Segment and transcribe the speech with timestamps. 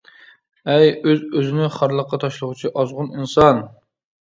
[0.75, 3.65] ئەي ئۆز-ئۆزىنى خارلىققا تاشلىغۇچى ئازغۇن ئىنسان!